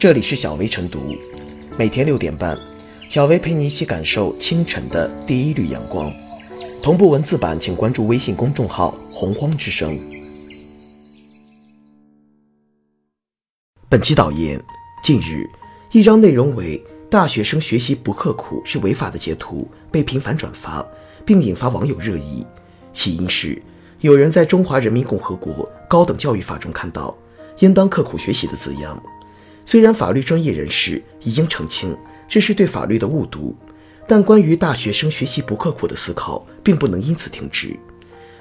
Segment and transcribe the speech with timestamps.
[0.00, 1.14] 这里是小薇晨读，
[1.76, 2.58] 每天六点半，
[3.10, 6.10] 小薇陪你一起感受清晨的第一缕阳光。
[6.82, 10.00] 同步文字版，请关注微信公众号“洪荒之声”。
[13.90, 14.58] 本期导言：
[15.02, 15.46] 近日，
[15.92, 20.82] 一张内容为“大学生学习不刻苦是违法”的截图被频繁转发，
[21.26, 22.42] 并引发网友热议。
[22.94, 23.60] 起因是
[24.00, 27.14] 有人在《中华人民共和国高等教育法》中看到
[27.60, 28.98] “应当刻苦学习”的字样。
[29.70, 33.54] 虽然法律专业人士已经澄清这是对法律的误读，
[34.04, 37.78] 但关于大学生学习不刻苦的思考并不能因此停止。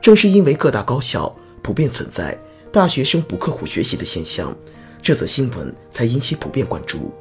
[0.00, 2.38] 正是因为各大高校普遍存在
[2.70, 4.56] 大学生不刻苦学习的现象，
[5.02, 7.12] 这则新闻才引起普遍关注。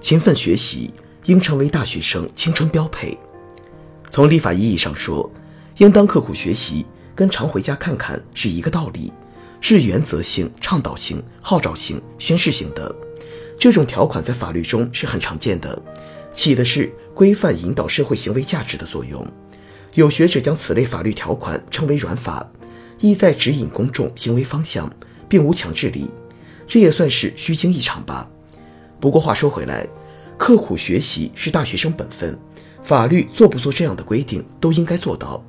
[0.00, 0.92] 勤奋学习
[1.26, 3.16] 应成为大学生青春标配。
[4.10, 5.30] 从立法意义上说，
[5.78, 9.12] 应当刻苦学习，跟常回家看看是一个道理，
[9.60, 12.94] 是原则性、倡导性、号召性、宣示性的。
[13.58, 15.80] 这种条款在法律中是很常见的，
[16.32, 19.26] 起的是规范引导社会行为价值的作用。
[19.94, 22.48] 有学者将此类法律条款称为软法，
[23.00, 24.90] 意在指引公众行为方向，
[25.28, 26.08] 并无强制力。
[26.66, 28.28] 这也算是虚惊一场吧。
[29.00, 29.86] 不过话说回来，
[30.36, 32.38] 刻苦学习是大学生本分。
[32.82, 35.44] 法律做不做这样的规定都应该做到。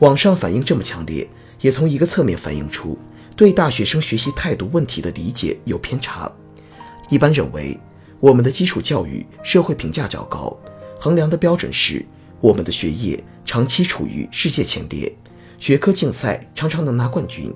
[0.00, 1.28] 网上反应这么强烈，
[1.60, 2.96] 也从一个侧面反映出
[3.36, 6.30] 对大学生学习态度问题的理解有偏差。
[7.08, 7.78] 一般认为，
[8.20, 10.56] 我们的基础教育社会评价较高，
[11.00, 12.04] 衡量的标准是
[12.40, 15.12] 我们的学业长期处于世界前列，
[15.58, 17.52] 学科竞赛常常能拿冠军。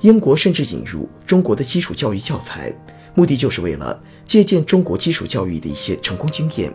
[0.00, 2.72] 英国甚至引入中国的基础教育教材，
[3.14, 6.72] 目的就是为了借鉴中国基础教育的一些成功经验。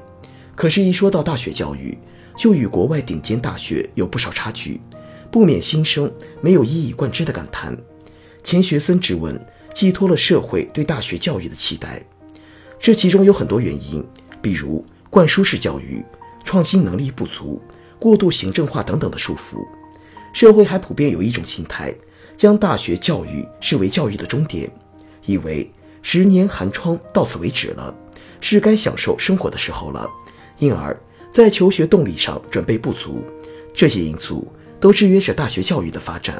[0.55, 1.97] 可是，一说到大学教育，
[2.37, 4.79] 就与国外顶尖大学有不少差距，
[5.31, 7.75] 不免心生没有一以贯之的感叹。
[8.43, 9.39] 钱学森之问
[9.73, 12.03] 寄托了社会对大学教育的期待，
[12.79, 14.05] 这其中有很多原因，
[14.41, 16.03] 比如灌输式教育、
[16.43, 17.61] 创新能力不足、
[17.97, 19.65] 过度行政化等等的束缚。
[20.33, 21.93] 社会还普遍有一种心态，
[22.37, 24.71] 将大学教育视为教育的终点，
[25.25, 25.71] 以为
[26.01, 27.93] 十年寒窗到此为止了，
[28.39, 30.09] 是该享受生活的时候了。
[30.61, 30.95] 因而，
[31.31, 33.23] 在求学动力上准备不足，
[33.73, 34.47] 这些因素
[34.79, 36.39] 都制约着大学教育的发展。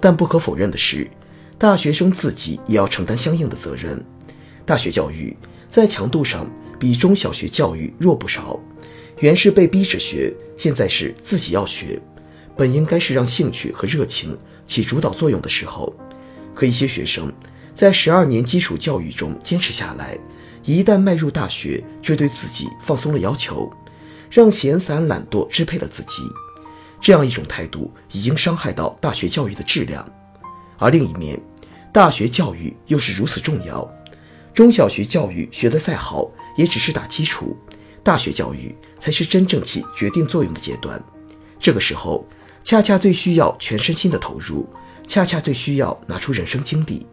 [0.00, 1.06] 但不可否认的是，
[1.58, 4.02] 大学生自己也要承担相应的责任。
[4.64, 5.36] 大学教育
[5.68, 8.58] 在强度上比中小学教育弱不少，
[9.18, 12.00] 原是被逼着学，现在是自己要学。
[12.56, 14.34] 本应该是让兴趣和热情
[14.66, 15.94] 起主导作用的时候，
[16.54, 17.30] 可一些学生
[17.74, 20.18] 在十二年基础教育中坚持下来。
[20.64, 23.70] 一旦迈入大学，却对自己放松了要求，
[24.30, 26.22] 让闲散懒惰支配了自己，
[27.00, 30.06] 这样一种态度已经伤害到大学教育的质量。
[30.78, 31.38] 而另一面，
[31.92, 33.86] 大学教育又是如此重要，
[34.54, 37.56] 中小学教育学得再好，也只是打基础，
[38.02, 41.02] 大学教育才是真正起决定作用的阶段。
[41.60, 42.26] 这个时候，
[42.62, 44.66] 恰恰最需要全身心的投入，
[45.06, 47.06] 恰恰最需要拿出人生经历，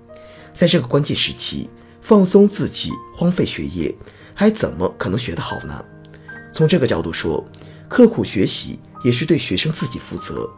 [0.53, 1.69] 在这个关键时期。
[2.01, 3.93] 放松自己，荒废学业，
[4.33, 5.85] 还怎么可能学得好呢？
[6.53, 7.45] 从这个角度说，
[7.87, 10.49] 刻苦学习也是对学生自己负责。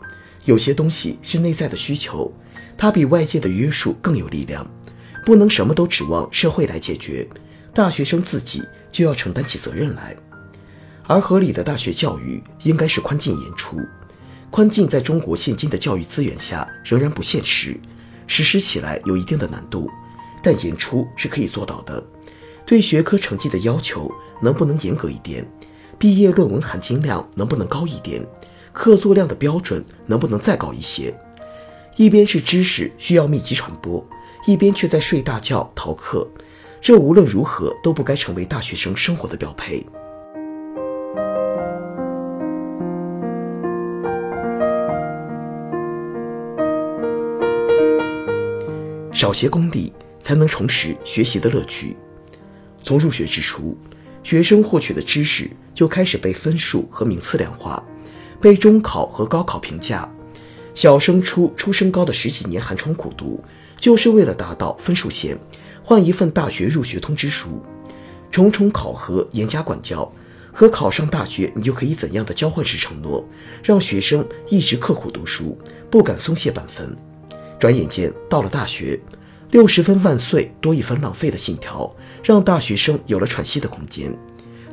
[0.46, 2.34] 有些东西是内在的需求，
[2.78, 4.66] 它比外界的约束更有力量，
[5.26, 7.28] 不能什么都指望社会来解决。
[7.74, 10.16] 大学生自己就要承担起责任来。
[11.06, 13.80] 而合理的大学教育应该是宽进严出，
[14.50, 17.80] 宽进在中国现今的教育资源下仍然不现实，
[18.28, 19.90] 实施起来有一定的难度。
[20.44, 22.04] 但演出是可以做到的，
[22.66, 24.12] 对学科成绩的要求
[24.42, 25.44] 能不能严格一点？
[25.98, 28.22] 毕业论文含金量能不能高一点？
[28.74, 31.18] 课作量的标准能不能再高一些？
[31.96, 34.06] 一边是知识需要密集传播，
[34.46, 36.28] 一边却在睡大觉逃课，
[36.82, 39.86] 这无论如何都不该成为大学生生活的标配。
[49.14, 49.94] 少些功利。
[50.24, 51.96] 才能重拾学习的乐趣。
[52.82, 53.78] 从入学之初，
[54.24, 57.84] 学生获取的知识就开始被分数和名次量化，
[58.42, 60.12] 被中考和高考评价。
[60.74, 63.44] 小升初初升高的十几年寒窗苦读，
[63.80, 65.38] 就是为了达到分数线，
[65.84, 67.62] 换一份大学入学通知书。
[68.32, 70.12] 重重考核、严加管教，
[70.52, 73.24] 和考上大学你就可以怎样的交换式承诺，
[73.64, 75.56] 让学生一直刻苦读书，
[75.92, 76.98] 不敢松懈半分。
[77.60, 79.00] 转眼间到了大学。
[79.54, 84.12] 六十分万岁，多一分浪费的信条，让大学生有了喘息的空间。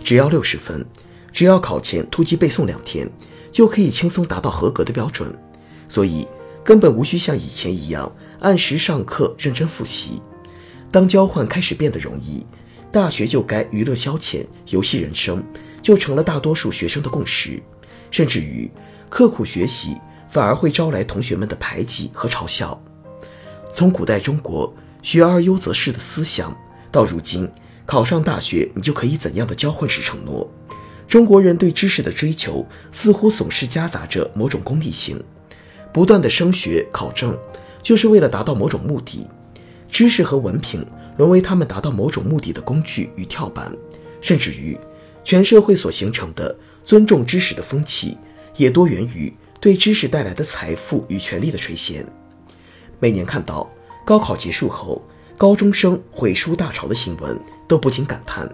[0.02, 0.82] 只要六十分，
[1.30, 3.06] 只要考前突击背诵两天，
[3.52, 5.38] 就可以轻松达到合格的标准，
[5.86, 6.26] 所以
[6.64, 10.22] 根本无需像以前一样按时上课、认真复习。
[10.90, 12.46] 当交换开始变得容易，
[12.90, 15.44] 大学就该娱乐消遣、游戏人生，
[15.82, 17.62] 就成了大多数学生的共识。
[18.10, 18.70] 甚至于，
[19.10, 19.98] 刻苦学习
[20.30, 22.82] 反而会招来同学们的排挤和嘲笑。
[23.72, 24.72] 从古代中国
[25.02, 26.56] “学而优则仕”的思想，
[26.90, 27.48] 到如今
[27.86, 30.48] 考上大学你就可以怎样的交换式承诺，
[31.08, 35.22] 中国人对知识的追求似乎总是夹杂着某种功利性，
[35.92, 37.36] 不断的升学考证，
[37.82, 39.26] 就是为了达到某种目的。
[39.90, 40.86] 知识和文凭
[41.16, 43.76] 沦为他们达到某种目的的工具与跳板，
[44.20, 44.78] 甚至于，
[45.24, 48.16] 全社会所形成的尊重知识的风气，
[48.56, 52.04] 也多源于对知识带来的财富与权力的垂涎。
[53.00, 53.68] 每年看到
[54.04, 55.02] 高考结束后
[55.36, 58.48] 高中生毁书大潮的新闻，都不禁感叹：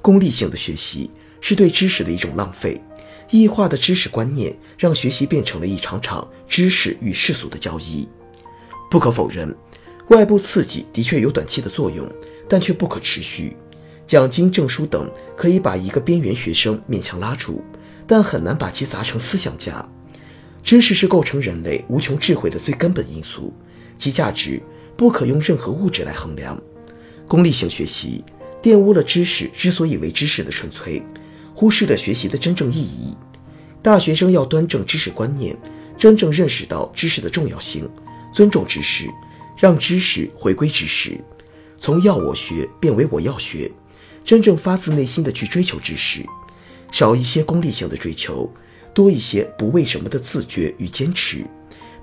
[0.00, 1.10] 功利性的学习
[1.40, 2.80] 是对知识的一种浪费，
[3.30, 8.08] 异化的知识观念让学习变成了一场场知识与世俗的交易。
[8.90, 9.54] 不可否认。
[10.08, 12.10] 外部刺激的确有短期的作用，
[12.48, 13.54] 但却不可持续。
[14.06, 17.62] 奖金、证书等可以把一个边缘学生勉强拉住，
[18.06, 19.86] 但很难把其砸成思想家。
[20.64, 23.52] 知识是构成人类无穷智慧的最根本因素，
[23.98, 24.62] 其价值
[24.96, 26.58] 不可用任何物质来衡量。
[27.26, 28.24] 功利性学习
[28.62, 31.02] 玷污了知识之所以为知识的纯粹，
[31.54, 33.14] 忽视了学习的真正意义。
[33.82, 35.56] 大学生要端正知识观念，
[35.98, 37.86] 真正认识到知识的重要性，
[38.32, 39.06] 尊重知识。
[39.60, 41.18] 让知识回归知识，
[41.76, 43.68] 从要我学变为我要学，
[44.22, 46.24] 真正发自内心的去追求知识，
[46.92, 48.48] 少一些功利性的追求，
[48.94, 51.44] 多一些不为什么的自觉与坚持。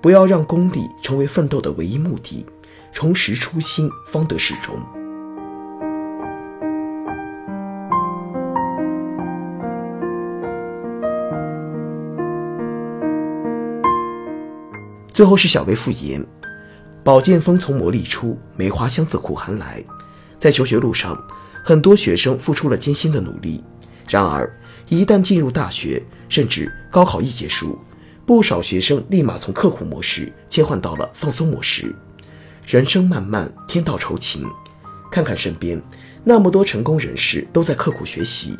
[0.05, 2.45] 不要让功利成为奋斗的唯一目的，
[2.93, 4.79] 重拾初心方得始终。
[15.11, 16.23] 最后是小薇复言。
[17.03, 19.83] 宝剑锋从磨砺出，梅花香自苦寒来。
[20.37, 21.19] 在求学路上，
[21.63, 23.63] 很多学生付出了艰辛的努力。
[24.07, 24.55] 然而，
[24.87, 27.79] 一旦进入大学，甚至高考一结束，
[28.25, 31.95] 不少学生立马从刻苦模式切换到了放松模式。
[32.65, 34.43] 人生漫漫，天道酬勤。
[35.11, 35.79] 看看身边，
[36.23, 38.57] 那么多成功人士都在刻苦学习，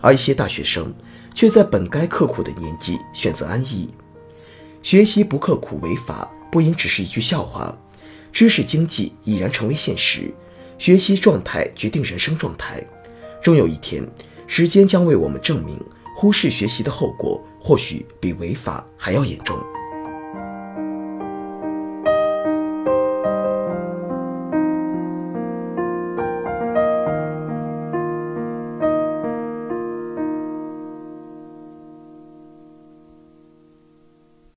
[0.00, 0.94] 而一些大学生
[1.34, 3.90] 却在本该刻苦的年纪选择安逸。
[4.84, 7.76] 学习不刻苦违法，不应只是一句笑话。
[8.32, 10.32] 知识经济已然成为现实，
[10.78, 12.86] 学习状态决定人生状态。
[13.42, 14.08] 终有一天，
[14.46, 15.76] 时间将为我们证明，
[16.14, 19.54] 忽视学习的后果或许比违法还要严重。